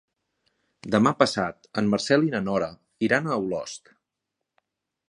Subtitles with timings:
[0.95, 2.71] Demà passat en Marcel i na Nora
[3.11, 3.95] iran a Olost.